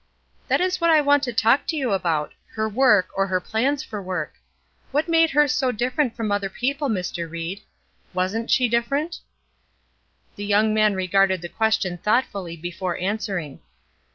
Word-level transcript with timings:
"That 0.47 0.61
is 0.61 0.81
what 0.81 0.89
I 0.89 0.99
want 0.99 1.21
to 1.25 1.31
talk 1.31 1.61
about, 1.71 2.33
her 2.55 2.67
work, 2.67 3.09
or 3.15 3.27
her 3.27 3.39
plans 3.39 3.83
for 3.83 4.01
work. 4.01 4.33
What 4.89 5.07
made 5.07 5.29
her 5.29 5.47
so 5.47 5.71
different 5.71 6.15
from 6.15 6.31
other 6.31 6.49
people, 6.49 6.89
Mr. 6.89 7.29
Ried. 7.29 7.61
Wasn't 8.11 8.49
she 8.49 8.67
different?" 8.67 9.19
The 10.37 10.45
young 10.45 10.73
man 10.73 10.95
regarded 10.95 11.43
the 11.43 11.49
question 11.49 11.99
thoughtfully 11.99 12.57
before 12.57 12.97
answering. 12.97 13.59